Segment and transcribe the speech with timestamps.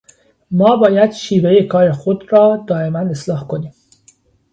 [0.51, 3.73] ما باید شیوهٔ کار خود را دائماً اصلاح کنیم.